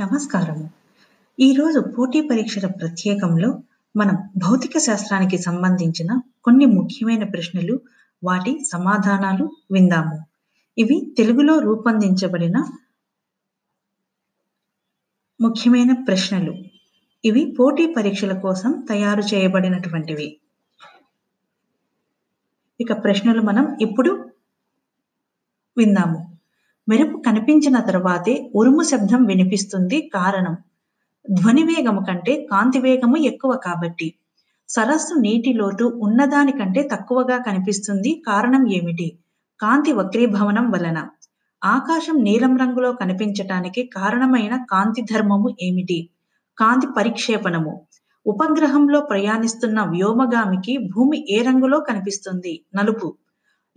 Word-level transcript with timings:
నమస్కారము. 0.00 0.70
ఈరోజు 1.40 1.80
పోటీ 1.80 2.20
పరీక్షల 2.20 2.66
ప్రత్యేకంలో 2.66 3.62
మనం 3.96 4.14
భౌతిక 4.14 4.78
శాస్త్రానికి 4.78 5.38
సంబంధించిన 5.38 6.20
కొన్ని 6.44 6.66
ముఖ్యమైన 6.66 7.24
ప్రశ్నలు 7.24 7.80
వాటి 8.24 8.64
సమాధానాలు 8.72 9.56
విందాము. 9.72 10.26
ఇవి 10.78 11.14
తెలుగులో 11.18 11.58
రూపొందించబడిన 11.58 12.58
ముఖ్యమైన 15.40 15.92
ప్రశ్నలు. 15.92 16.52
ఇవి 17.24 17.56
పోటీ 17.60 17.86
పరీక్షల 17.86 18.38
కోసం 18.38 18.86
తయారు 18.88 19.34
చేయబడినటువంటివి. 19.34 20.40
ఇక 22.80 23.04
ప్రశ్నలు 23.04 23.42
మనం 23.42 23.76
ఇప్పుడు 23.80 24.32
విందాము. 25.76 26.33
మెరుపు 26.88 27.22
కనిపించిన 27.26 27.80
తర్వాతే 27.80 28.50
ఉరుము 28.54 28.82
శబ్దం 28.82 29.24
వినిపిస్తుంది 29.24 30.10
కారణం. 30.14 30.56
ధ్వని 31.30 31.62
వేగము 31.62 32.04
కంటే 32.04 32.48
కాంతి 32.50 32.78
వేగము 32.78 33.16
ఎక్కువ 33.16 33.56
కాబట్టి. 33.56 34.14
సరస్సు 34.68 35.14
నీటి 35.18 35.52
లోతు 35.52 35.84
ఉన్నదానికంటే 35.84 36.88
తక్కువగా 36.92 37.38
కనిపిస్తుంది 37.38 38.22
కారణం 38.26 38.68
ఏమిటి? 38.72 39.18
కాంతి 39.60 39.92
వక్రీభవనం 39.92 40.70
వలన. 40.70 41.06
ఆకాశం 41.64 42.24
నీలం 42.24 42.56
రంగులో 42.56 42.92
కనిపించటానికి 42.92 43.86
కారణమైన 43.86 44.56
కాంతి 44.56 45.02
ధర్మము 45.02 45.56
ఏమిటి? 45.62 46.10
కాంతి 46.58 46.86
పరిక్షేపణము. 46.96 47.80
ఉపగ్రహంలో 48.26 49.00
ప్రయాణిస్తున్న 49.00 49.80
వ్యోమగామికి 49.82 50.78
భూమి 50.78 51.26
ఏ 51.30 51.42
రంగులో 51.42 51.80
కనిపిస్తుంది? 51.80 52.64
నలుపు. 52.74 53.14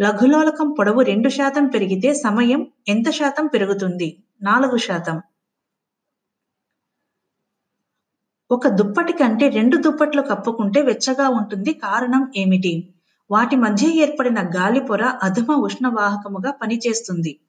లఘులోలకం 0.01 0.75
పొడవు 0.79 1.01
రెండు 1.01 1.29
శాతం 1.29 1.67
పెరిగితే 1.67 2.13
సమయం 2.13 2.67
ఎంత 2.87 3.09
శాతం 3.09 3.47
పెరుగుతుంది? 3.47 4.23
నాలుగు 4.41 4.77
శాతం. 4.77 5.21
ఒక 8.51 8.67
దుప్పటి 8.67 9.13
కంటే 9.13 9.49
రెండు 9.49 9.77
దుప్పట్లు 9.77 10.21
కప్పుకుంటే 10.21 10.81
వెచ్చగా 10.81 11.29
ఉంటుంది 11.29 11.73
కారణం 11.73 12.31
ఏమిటి? 12.35 12.93
వాటి 13.31 13.55
మధ్య 13.55 13.87
ఏర్పడిన 13.87 14.39
గాలి 14.55 14.79
పొర 14.79 15.03
అధమ 15.23 15.51
ఉష్ణవాహకముగా 15.51 16.51
పనిచేస్తుంది. 16.51 17.39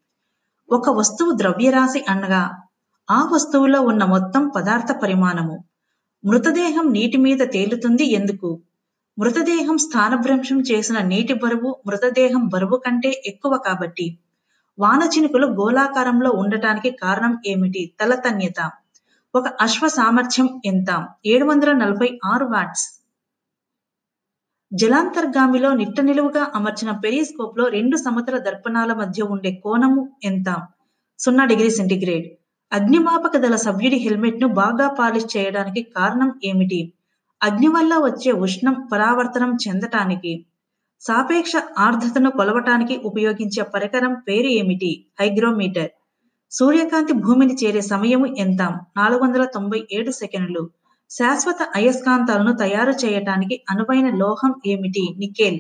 ఒక 0.71 0.91
వస్తువు 0.91 1.33
ద్రవ్యరాశి 1.37 2.05
అనగా 2.09 2.65
ఆ 3.11 3.31
వస్తువులో 3.33 3.81
ఉన్న 3.81 4.05
మొత్తం 4.05 4.49
పదార్థ 4.57 4.93
పరిమాణము. 5.03 5.65
మృతదేహం 6.25 6.93
నీటి 6.93 7.17
మీద 7.17 7.39
తేలుతుంది 7.39 8.05
ఎందుకు? 8.05 8.63
మృతదేహం 9.19 9.79
స్థానభ్రంశం 9.79 10.61
చేసిన 10.61 10.99
నీటి 10.99 11.33
బరువు 11.33 11.77
మృతదేహం 11.87 12.49
బరువు 12.49 12.77
కంటే 12.77 13.23
ఎక్కువ 13.27 13.57
కాబట్టి. 13.57 14.19
వాన 14.79 15.03
చినుకులు 15.03 15.47
గోళాకారంలో 15.47 16.31
ఉండటానికి 16.31 16.91
కారణం 16.91 17.39
ఏమిటి? 17.47 17.95
తలతన్యత. 18.01 18.71
ఒక 19.35 19.49
అశ్వ 19.61 19.89
సామర్థ్యం 19.89 20.61
ఎంత? 20.65 21.07
ఏడు 21.27 21.45
వందల 21.45 21.73
నలభై 21.73 22.21
ఆరు 22.25 22.45
వాట్స్. 22.45 23.03
జలాంతర్గామిలో 24.73 25.73
నిట్ట 25.73 26.01
నిలువుగా 26.01 26.53
అమర్చిన 26.55 26.91
పెరిస్కోప్లో 26.91 27.69
రెండు 27.69 27.97
సముద్ర 27.97 28.39
దర్పణాల 28.39 28.93
మధ్య 28.93 29.23
ఉండే 29.23 29.53
కోణము 29.55 30.09
ఎంత? 30.25 30.57
సున్నా 31.19 31.45
డిగ్రీ 31.45 31.71
సెంటిగ్రేడ్. 31.71 32.27
అగ్నిమాపక 32.73 33.37
దళ 33.37 33.57
సభ్యుడి 33.57 33.97
హెల్మెట్ను 33.97 34.49
బాగా 34.49 34.89
పాలిష్ 34.89 35.37
చేయడానికి 35.37 35.83
కారణం 35.83 36.41
ఏమిటి? 36.45 36.93
అగ్ని 37.41 37.69
వల్ల 37.69 37.93
వచ్చే 37.99 38.33
ఉష్ణం 38.39 38.77
పరావర్తనం 38.93 39.57
చెందటానికి 39.57 40.33
సాపేక్ష 41.03 41.53
ఆర్ద్రతను 41.79 42.31
కొలవటానికి 42.31 42.95
ఉపయోగించే 43.05 43.63
పరికరం 43.75 44.15
పేరు 44.29 44.49
ఏమిటి? 44.53 44.91
హైగ్రోమీటర్. 45.21 45.91
సూర్యకాంతి 46.53 47.13
భూమిని 47.19 47.55
చేరే 47.55 47.81
సమయము 47.83 48.27
ఎంత? 48.37 48.63
నాలుగు 48.97 49.21
వందల 49.21 49.45
తొంభై 49.47 49.81
ఏడు 49.93 50.11
సెకండ్లు 50.13 50.63
శాశ్వత 51.11 51.63
అయస్కాంతాలను 51.75 52.53
తయారు 52.57 52.95
చేయటానికి 53.03 53.65
అనువైన 53.71 54.09
లోహం 54.17 54.55
ఏమిటి? 54.67 55.05
నికెల్. 55.19 55.59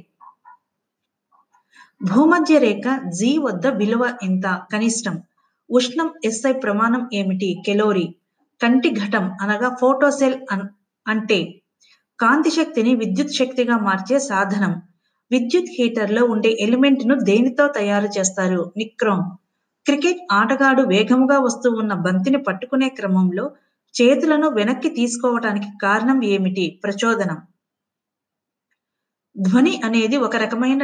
భూమధ్య 2.00 2.58
రేఖ 2.58 2.86
జీ 3.10 3.38
వద్ద 3.38 3.66
విలువ 3.78 4.02
ఎంత? 4.22 4.46
కనిష్టం. 4.72 5.14
ఉష్ణం 5.70 6.10
ఎస్ఐ 6.24 6.52
ప్రమాణం 6.58 7.08
ఏమిటి? 7.12 7.62
కెలోరీ. 7.66 8.06
కంటి 8.60 8.90
ఘటం 9.00 9.24
అనగా 9.40 9.68
ఫోటోసెల్ 9.80 10.36
అంటే 11.06 11.38
కాంతి 12.20 12.50
శక్తిని 12.50 12.94
విద్యుత్ 12.94 13.30
శక్తిగా 13.30 13.78
మార్చే 13.78 14.18
సాధనం. 14.18 14.72
విద్యుత్ 15.30 15.72
హీటర్లో 15.78 16.24
ఉండే 16.24 16.56
ఎలిమెంట్ను 16.60 17.14
దేనితో 17.20 17.68
తయారు 17.68 18.08
చేస్తారు? 18.18 18.72
నిక్రోమ్. 18.76 19.24
క్రికెట్ 19.86 20.22
ఆటగాడు 20.32 20.82
వేగముగా 20.82 21.38
వస్తూ 21.38 21.68
ఉన్న 21.70 21.92
బంతిని 22.06 22.42
పట్టుకునే 22.42 22.88
క్రమంలో 22.88 23.44
చేతులను 23.94 24.48
వెనక్కి 24.48 24.88
తీసుకోవటానికి 24.88 25.66
కారణం 25.82 26.24
ఏమిటి? 26.24 26.80
ప్రచోదనం. 26.84 27.38
ధ్వని 29.36 29.80
అనేది 29.84 30.16
ఒక 30.16 30.36
రకమైన 30.36 30.82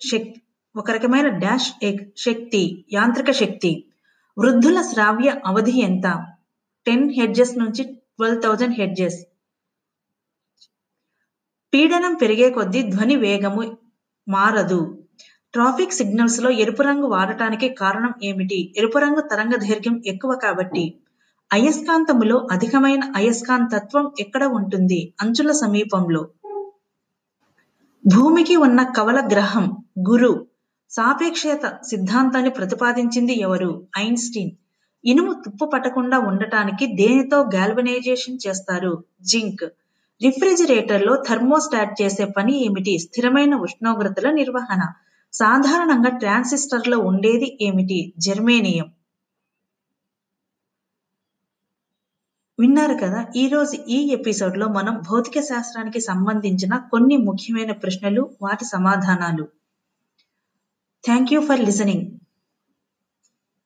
శక్తి 0.00 0.38
ఒక 0.76 0.90
రకమైన 0.90 1.28
డాష్ 1.28 1.70
శక్తి 2.16 2.86
యాంత్రిక 2.92 3.30
శక్తి. 3.30 3.70
వృద్ధుల 4.38 4.82
శ్రావ్య 4.82 5.34
అవధి 5.46 5.80
ఎంత? 5.80 6.06
టెన్ 6.86 7.10
హెడ్జెస్ 7.10 7.58
నుంచి 7.58 7.82
ట్వెల్వ్ 7.84 8.42
థౌజండ్ 8.42 8.76
హెడ్జెస్. 8.78 9.18
పీడనం 11.74 12.14
పెరిగే 12.14 12.50
కొద్దీ 12.50 12.82
ధ్వని 12.82 13.16
వేగము 13.16 13.76
మారదు. 14.28 15.04
ట్రాఫిక్ 15.54 15.92
సిగ్నల్స్లో 15.92 16.50
ఎరుపు 16.50 16.82
రంగు 16.82 17.06
వాడటానికి 17.06 17.68
కారణం 17.68 18.12
ఏమిటి? 18.22 18.74
ఎరుపు 18.76 18.98
రంగు 18.98 19.20
తరంగ 19.20 19.54
దైర్ఘ్యం 19.56 20.02
ఎక్కువ 20.06 20.34
కాబట్టి. 20.42 20.94
అయస్కాంతములో 21.52 22.48
అధికమైన 22.52 23.12
అయస్కాంతత్వం 23.16 24.12
ఎక్కడ 24.20 24.44
ఉంటుంది? 24.44 25.14
అంచుల 25.20 25.52
సమీపంలో. 25.52 26.28
భూమికి 28.06 28.56
ఉన్న 28.56 28.82
కవల 28.82 29.28
గ్రహం 29.32 29.76
గురు 30.10 30.46
సాపేక్షత 30.90 31.78
సిద్ధాంతాన్ని 31.82 32.50
ప్రతిపాదించింది 32.50 33.40
ఎవరు? 33.40 33.86
ఐన్స్టీన్. 33.98 34.50
ఇనుము 35.04 35.32
తుప్పు 35.32 35.64
పట్టకుండా 35.64 36.18
ఉండటానికి 36.18 36.86
దేనితో 36.86 37.40
గాల్వనైజేషన్ 37.54 38.38
చేస్తారు? 38.46 39.04
జింక్. 39.22 39.66
రిఫ్రిజిరేటర్లో 40.22 41.22
థర్మోస్టాట్ 41.28 42.02
చేసే 42.02 42.24
పని 42.24 42.64
ఏమిటి? 42.64 42.98
స్థిరమైన 42.98 43.54
ఉష్ణోగ్రతల 43.54 44.30
నిర్వహణ. 44.30 44.92
సాధారణంగా 45.32 46.18
ట్రాన్సిస్టర్లో 46.18 46.98
ఉండేది 46.98 47.58
ఏమిటి? 47.60 48.12
జెర్మేనియం. 48.18 48.92
విన్నారు 52.60 52.94
కదా? 52.94 53.26
ఈ 53.36 53.48
రోజు 53.48 53.76
ఈ 53.88 54.12
ఎపిసోడ్లో 54.12 54.68
మనం 54.68 54.98
భౌతిక 54.98 55.40
శాస్త్రానికి 55.40 56.00
సంబంధించిన 56.00 56.76
కొన్ని 56.92 57.16
ముఖ్యమైన 57.16 57.72
ప్రశ్నలు 57.72 58.30
వాటి 58.42 58.64
సమాధానాలు. 58.64 59.48
Thank 61.04 61.32
you 61.32 61.40
for 61.40 61.60
listening 61.60 62.06